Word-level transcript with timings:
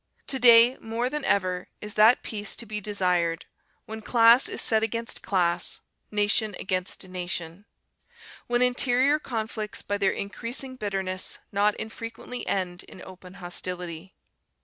To 0.25 0.39
day 0.39 0.77
more 0.79 1.11
than 1.11 1.23
ever 1.25 1.67
is 1.79 1.93
that 1.93 2.23
peace 2.23 2.55
to 2.55 2.65
be 2.65 2.81
desired, 2.81 3.45
when 3.85 4.01
class 4.01 4.49
is 4.49 4.59
set 4.59 4.81
against 4.81 5.21
class, 5.21 5.81
nation 6.09 6.55
against 6.59 7.07
nation; 7.07 7.65
when 8.47 8.63
interior 8.63 9.19
conflicts 9.19 9.83
by 9.83 9.99
their 9.99 10.09
increasing 10.11 10.75
bitterness 10.75 11.37
not 11.51 11.75
infrequently 11.75 12.47
end 12.47 12.81
in 12.85 13.03
open 13.03 13.35
hostility. 13.35 14.15